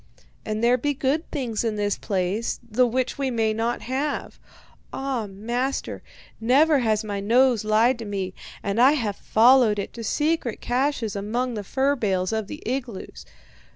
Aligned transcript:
And 0.43 0.63
there 0.63 0.79
be 0.79 0.95
good 0.95 1.29
things 1.29 1.63
in 1.63 1.75
this 1.75 1.95
place, 1.95 2.59
the 2.67 2.87
which 2.87 3.19
we 3.19 3.29
may 3.29 3.53
not 3.53 3.83
have. 3.83 4.39
Ah, 4.91 5.27
master, 5.27 6.01
never 6.39 6.79
has 6.79 7.03
my 7.03 7.19
nose 7.19 7.63
lied 7.63 7.99
to 7.99 8.05
me, 8.05 8.33
and 8.63 8.81
I 8.81 8.93
have 8.93 9.15
followed 9.15 9.77
it 9.77 9.93
to 9.93 10.03
secret 10.03 10.59
caches 10.59 11.15
and 11.15 11.27
among 11.27 11.53
the 11.53 11.63
fur 11.63 11.95
bales 11.95 12.33
of 12.33 12.47
the 12.47 12.63
igloos. 12.65 13.27